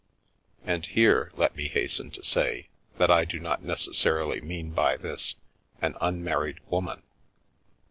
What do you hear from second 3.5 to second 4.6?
necessarily